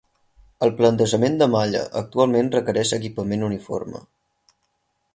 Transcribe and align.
El 0.67 0.71
plantejament 0.79 1.37
de 1.41 1.47
malla 1.57 1.83
actualment 2.03 2.51
requereix 2.57 2.97
equipament 3.01 3.49
uniforme. 3.53 4.07